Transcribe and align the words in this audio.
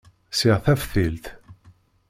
Ssiɣ 0.31 0.57
taftilt. 0.65 1.25